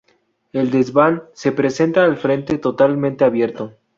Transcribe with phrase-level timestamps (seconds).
[0.51, 3.77] El desván se presenta al frente totalmente abierto.